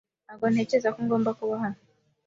[0.25, 1.79] Ntabwo ntekereza ko ngomba kuba hano